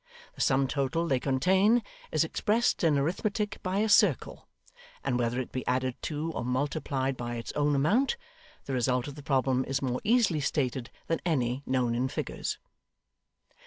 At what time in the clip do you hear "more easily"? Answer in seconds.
9.79-10.39